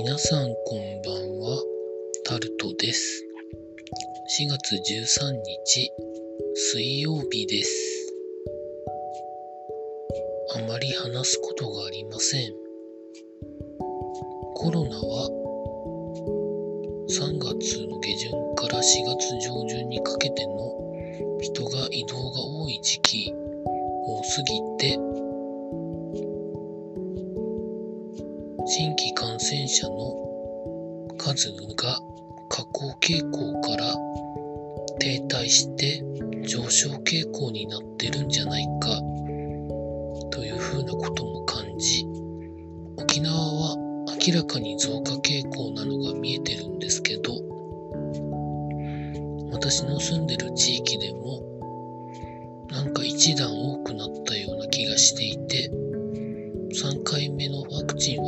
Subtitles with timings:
[0.00, 1.60] 皆さんこんばんは、
[2.24, 3.24] タルトです。
[4.38, 5.92] 4月13日、
[6.54, 8.14] 水曜日です。
[10.54, 12.52] あまり話すことがありません。
[14.54, 15.28] コロナは
[17.10, 20.76] 3月の下旬から4月上旬にかけての
[21.40, 24.42] 人が移動が多い時期を過
[24.78, 25.07] ぎて
[28.70, 31.98] 新規感染者の数が
[32.50, 33.94] 下降傾向から
[34.98, 36.04] 停滞して
[36.46, 38.88] 上昇傾向になってるんじゃないか
[40.30, 42.06] というふうなことも感じ
[42.98, 43.76] 沖縄は
[44.26, 47.32] 明らかに増加傾向なのが見えてるんですけど
[49.50, 51.42] 私の住んでる地域でも
[52.70, 55.70] なんか一段多くなったような気がしていて
[56.70, 58.26] 3回目のワクチンは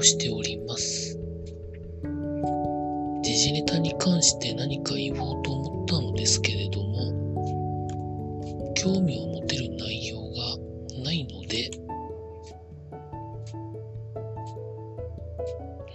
[0.00, 1.18] をしております。
[3.22, 10.16] 時事ネタに関して何か言おうと思ったのですけれども興味を持てる内容
[10.96, 11.70] がないので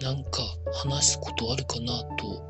[0.02, 0.44] なんか
[0.83, 2.48] 話すことあるかなと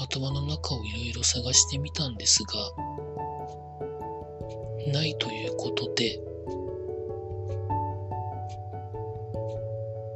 [0.00, 2.52] 頭の中をいろいろ探してみたんですが
[4.92, 6.20] ないということで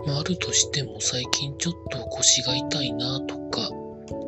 [0.06, 3.70] まあ、あるとしても最近ちょっと腰が痛いなとか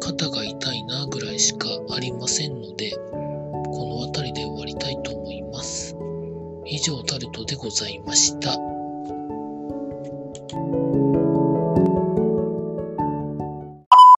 [0.01, 5.97] 肩が痛いなぐらいしかありませんのでこの辺りで終わりたいと思います。
[6.67, 8.59] 以上タルトでございました。